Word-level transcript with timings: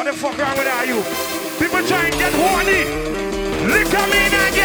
What 0.00 0.06
the 0.06 0.14
fuck 0.14 0.38
wrong 0.38 0.56
with 0.56 0.88
you? 0.88 0.96
People 1.58 1.86
trying 1.86 2.10
to 2.10 2.16
get 2.16 2.32
horny. 2.32 2.88
Lick 3.70 3.92
me 4.08 4.30
now. 4.30 4.59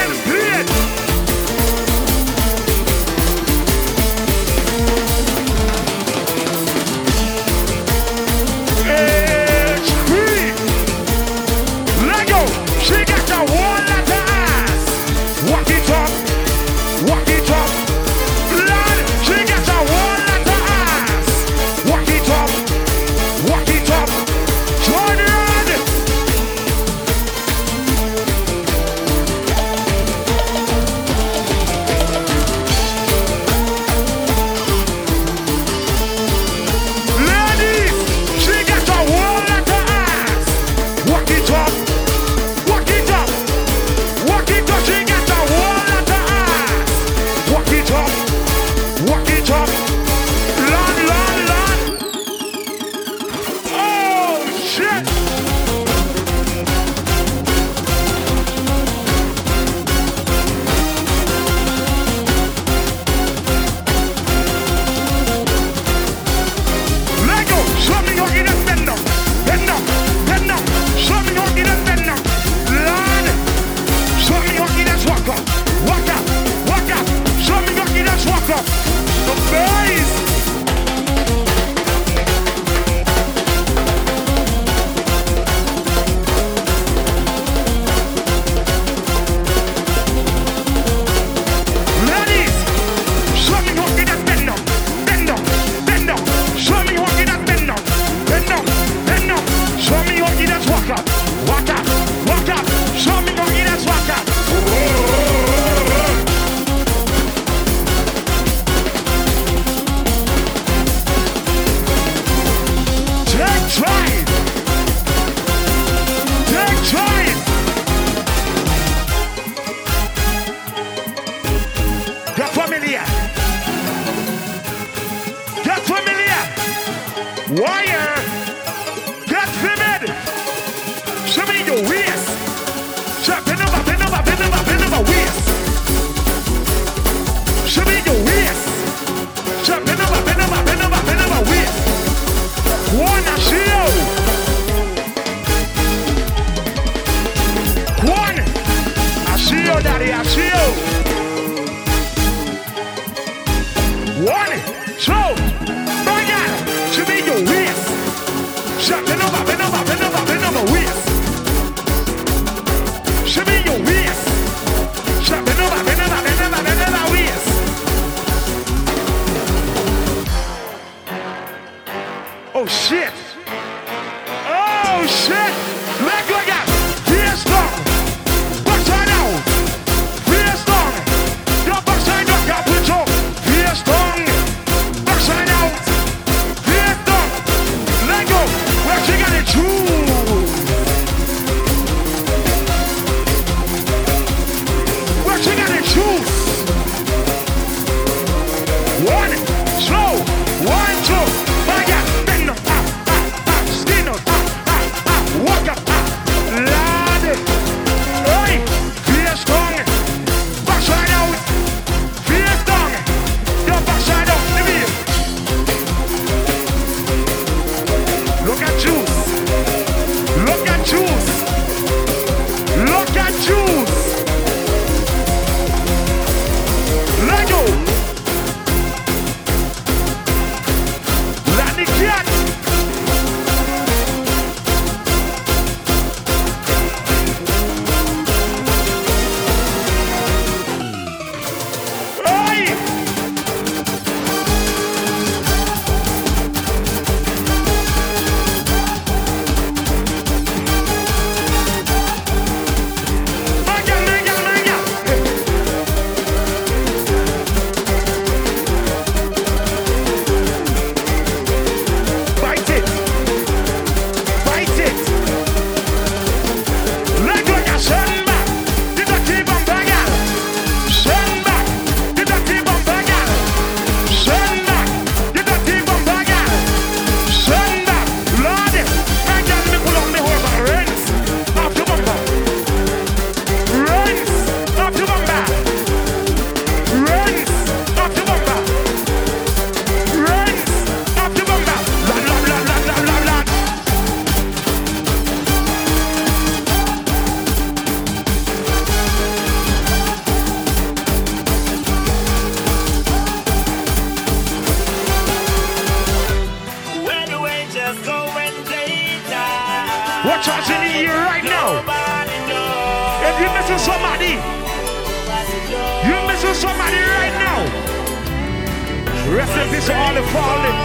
To 319.85 319.93
all 319.95 320.13
the 320.15 320.23
fallen. 320.23 320.84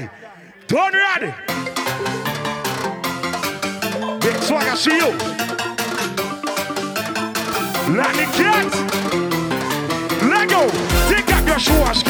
guy. 0.00 0.10
Turn 0.66 0.92
ready. 0.92 1.32
Big 4.20 4.36
I 4.50 4.74
see 4.76 4.96
you. 4.96 5.10
Let 7.94 8.16
me 8.16 8.24
get. 8.38 8.64
Let 10.30 10.48
go. 10.48 10.68
Take 11.08 11.32
up 11.34 11.46
your 11.46 11.58
shoes. 11.58 12.03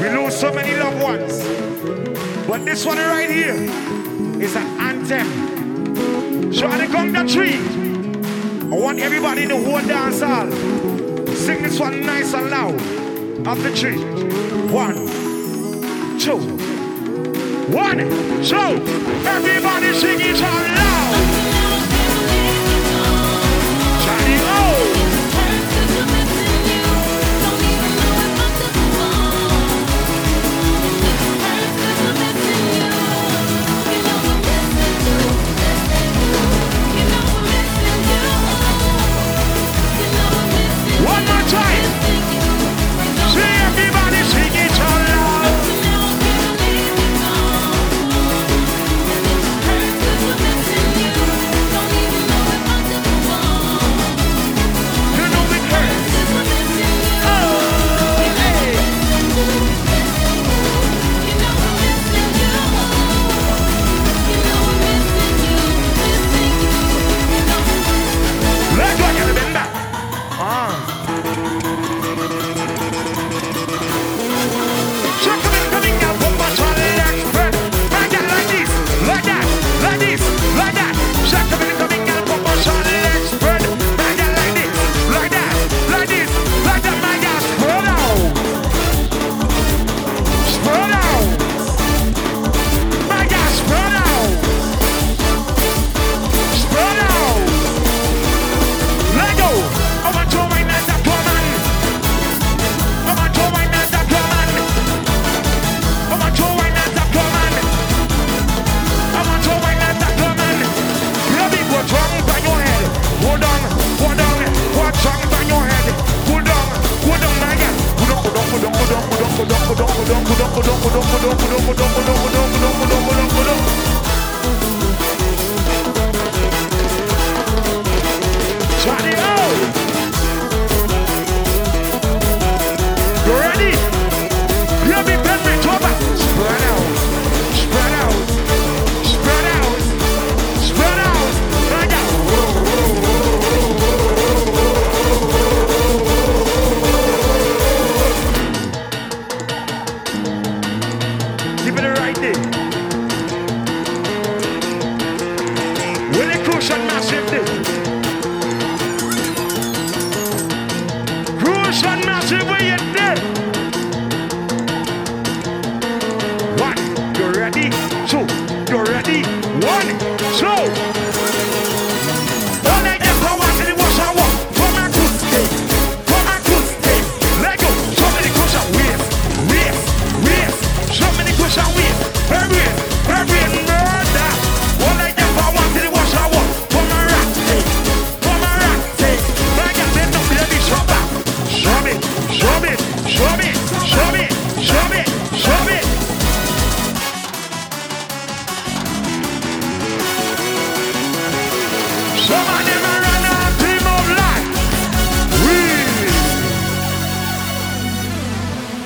We 0.00 0.08
lose 0.08 0.36
so 0.36 0.52
many 0.52 0.76
loved 0.76 1.02
ones. 1.02 1.42
But 2.46 2.64
this 2.64 2.84
one 2.84 2.98
right 2.98 3.30
here 3.30 3.54
is 4.42 4.56
an 4.56 4.66
anthem. 4.80 6.52
So 6.52 6.66
I 6.66 6.78
at 6.84 7.12
the 7.12 7.32
tree, 7.32 7.58
I 8.72 8.80
want 8.80 8.98
everybody 8.98 9.42
in 9.42 9.48
the 9.48 9.56
whole 9.56 9.80
dance 9.86 10.20
hall 10.20 10.50
sing 11.40 11.62
this 11.62 11.80
one 11.80 12.04
nice 12.04 12.34
and 12.34 12.50
loud. 12.50 12.74
Up 13.46 13.58
the 13.58 13.74
tree. 13.74 13.98
One, 14.70 15.06
two, 16.20 16.36
one, 17.74 17.98
two. 18.44 18.70
Everybody 19.26 19.94
sing 19.94 20.20
it 20.20 20.42
out 20.42 20.76
loud. 20.76 20.99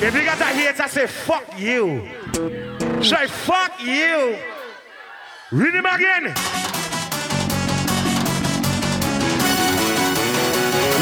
If 0.04 0.14
you 0.14 0.22
got 0.22 0.36
that 0.36 0.52
hate 0.52 0.78
I 0.78 0.86
say, 0.86 1.06
fuck 1.06 1.48
you. 1.58 2.04
Say, 3.00 3.24
fuck 3.24 3.80
you. 3.80 4.36
Read 5.48 5.72
him 5.72 5.88
again. 5.88 6.28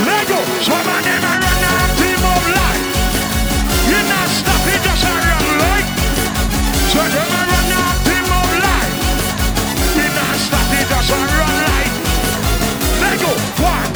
Let 0.06 0.22
go. 0.30 0.38
So 0.62 0.78
my 0.86 1.02
name 1.02 1.18
I 1.18 1.34
run 1.34 1.62
a 1.66 1.82
team 1.98 2.22
of 2.30 2.46
life. 2.54 2.86
You're 3.90 4.06
not 4.06 4.28
stopping 4.38 4.78
just 4.86 5.02
a 5.02 5.10
run 5.18 5.50
like. 5.66 5.88
So 6.94 7.02
them 7.02 7.26
I 7.26 7.42
run 7.50 7.74
a 7.74 7.90
team 8.06 8.22
of 8.22 8.54
life. 8.62 8.94
You're 9.98 10.14
not 10.14 10.38
stopping 10.46 10.86
just 10.86 11.10
a 11.10 11.18
run 11.18 11.58
like. 11.74 11.90
Let 13.02 13.18
go. 13.18 13.34
One. 13.66 13.91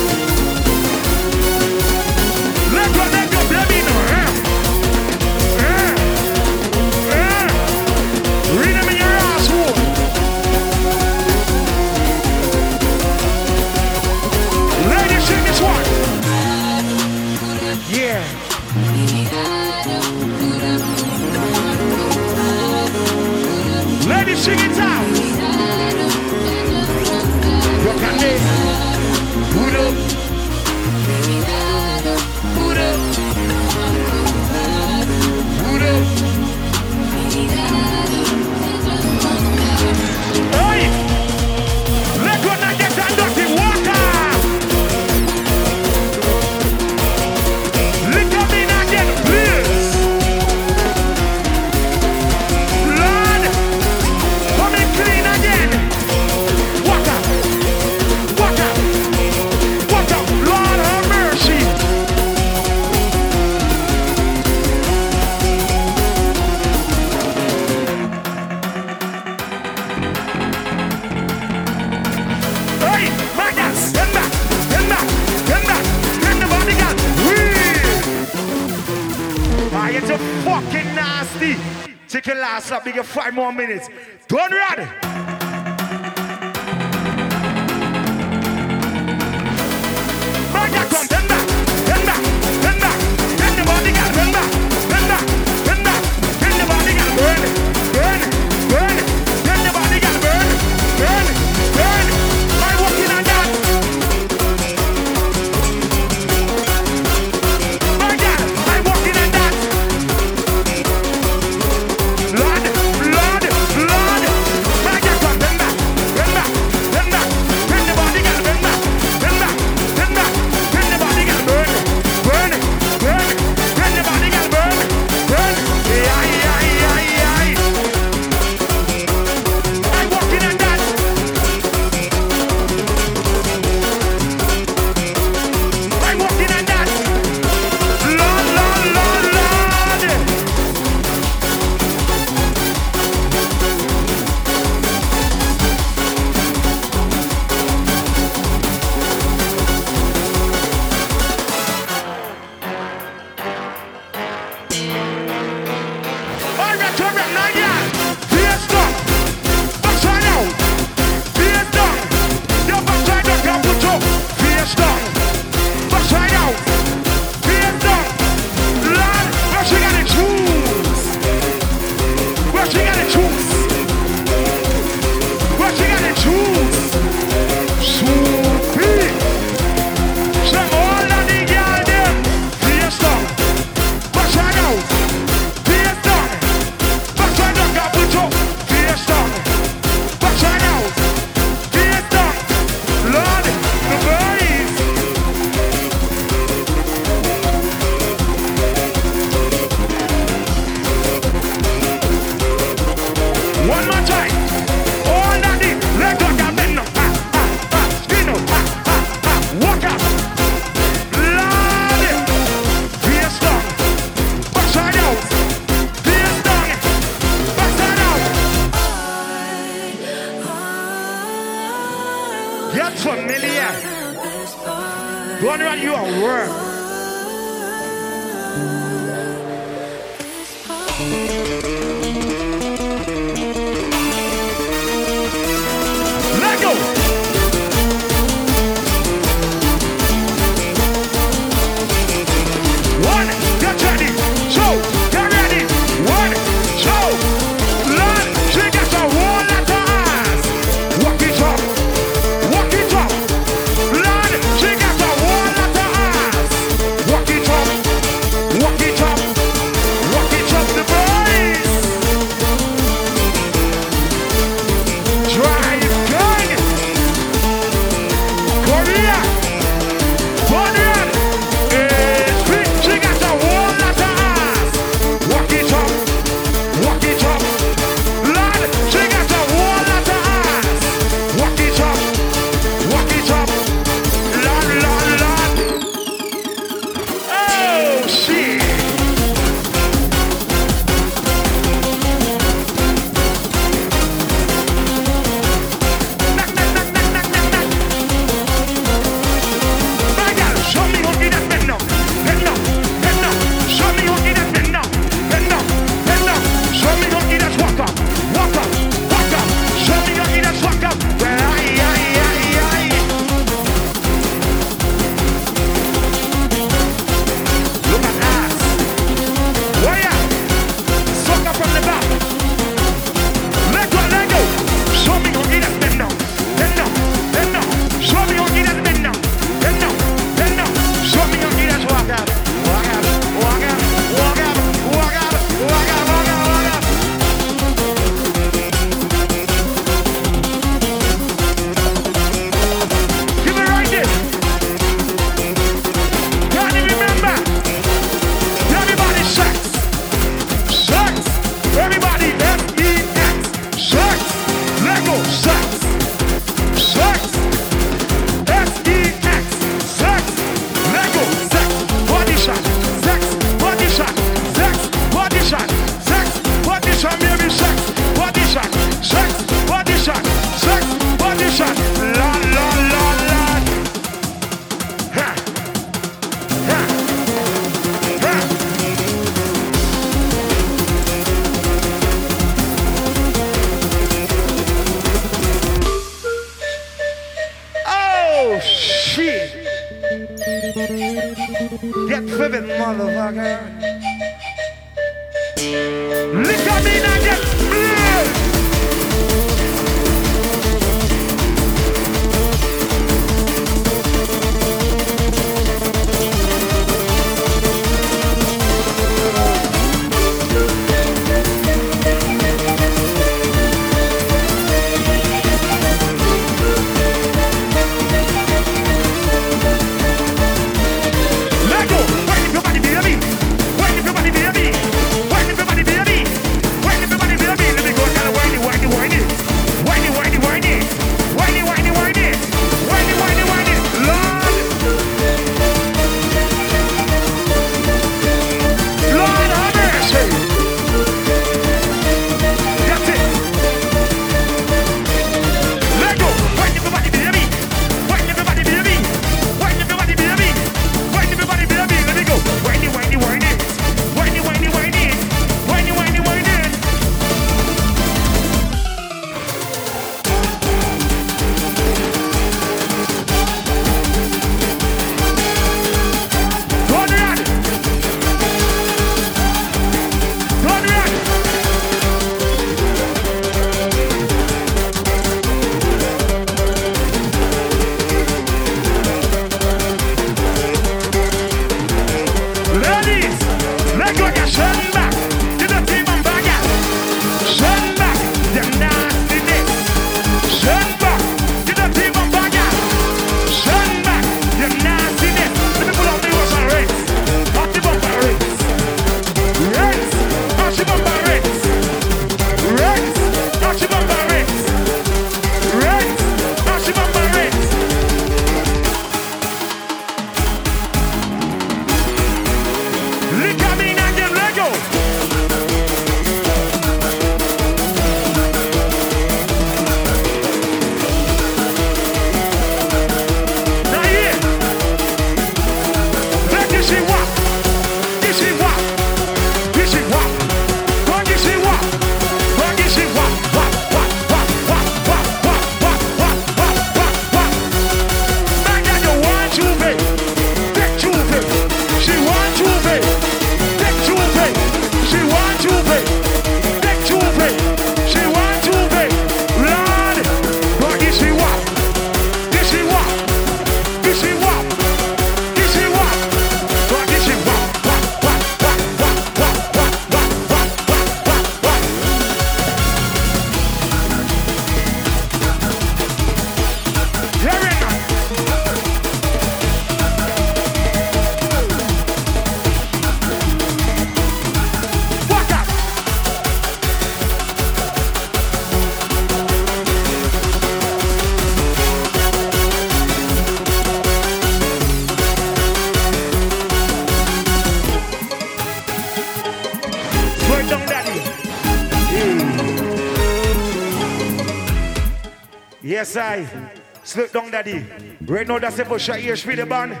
Slip 597.12 597.30
down, 597.30 597.50
daddy. 597.50 597.84
Right 598.22 598.48
now, 598.48 598.58
that's 598.58 598.78
it 598.78 598.86
for 598.86 598.98
shot 598.98 599.18
here, 599.18 599.36
the 599.36 599.66
band. 599.66 600.00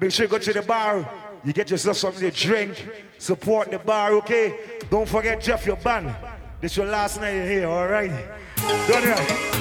Make 0.00 0.12
sure 0.12 0.26
you 0.26 0.30
go 0.30 0.38
to 0.38 0.52
the 0.52 0.62
bar. 0.62 1.04
You 1.42 1.52
get 1.52 1.68
yourself 1.68 1.96
something 1.96 2.30
to 2.30 2.30
drink. 2.30 2.88
Support 3.18 3.72
the 3.72 3.80
bar, 3.80 4.12
okay? 4.18 4.78
Don't 4.88 5.08
forget 5.08 5.40
Jeff, 5.40 5.66
your 5.66 5.74
band. 5.74 6.14
This 6.60 6.76
your 6.76 6.86
last 6.86 7.20
night 7.20 7.48
here, 7.48 7.66
all 7.66 7.88
right? 7.88 8.12
Done 8.86 9.02
right. 9.02 9.53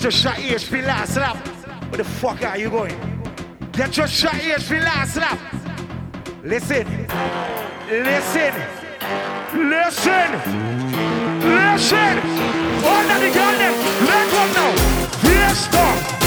Get 0.00 0.04
your 0.04 0.12
shot 0.12 0.36
ESP 0.36 0.86
last 0.86 1.16
lap. 1.16 1.46
Where 1.90 1.98
the 1.98 2.04
fuck 2.04 2.42
are 2.42 2.56
you 2.56 2.70
going? 2.70 2.96
Get 3.72 3.98
your 3.98 4.08
shot 4.08 4.32
ESP 4.32 4.82
last 4.82 5.16
lap. 5.16 5.38
Listen, 6.42 6.86
listen, 7.86 8.54
listen, 9.52 10.32
listen. 11.44 12.16
Of 12.80 13.20
the 13.20 13.30
them, 13.34 13.74
let 14.06 14.30
go 14.30 14.42
now. 14.56 14.72
Fiesta, 15.20 16.19